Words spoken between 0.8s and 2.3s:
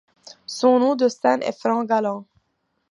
de scène est Frank Galan.